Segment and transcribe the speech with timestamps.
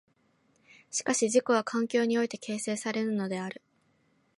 [0.89, 3.61] しかし自己は環境において形成されるのである。